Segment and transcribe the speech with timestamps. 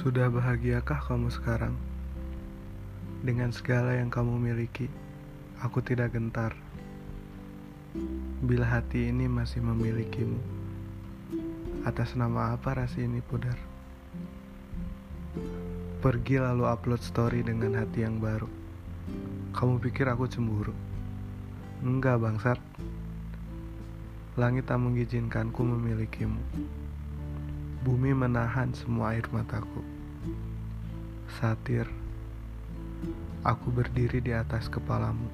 [0.00, 1.76] Sudah bahagiakah kamu sekarang?
[3.20, 4.88] Dengan segala yang kamu miliki,
[5.60, 6.56] aku tidak gentar.
[8.40, 10.40] Bila hati ini masih memilikimu,
[11.84, 13.60] atas nama apa rasi ini pudar?
[16.00, 18.48] Pergi lalu upload story dengan hati yang baru.
[19.52, 20.72] Kamu pikir aku cemburu?
[21.84, 22.56] Enggak, bangsat.
[24.40, 26.40] Langit tak mengizinkanku memilikimu.
[27.80, 29.80] Bumi menahan semua air mataku.
[31.40, 31.88] Satir,
[33.40, 35.24] aku berdiri di atas kepalamu.